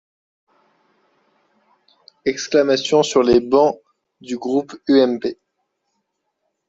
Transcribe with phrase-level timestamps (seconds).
[2.25, 3.77] Exclamations sur les bancs
[4.19, 5.37] du groupe UMP.